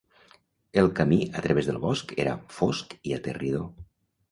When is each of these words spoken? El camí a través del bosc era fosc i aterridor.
El 0.81 0.89
camí 0.99 1.19
a 1.41 1.43
través 1.47 1.69
del 1.69 1.79
bosc 1.85 2.15
era 2.25 2.35
fosc 2.57 2.99
i 3.13 3.17
aterridor. 3.21 3.71